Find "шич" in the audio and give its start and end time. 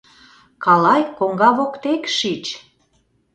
2.17-2.45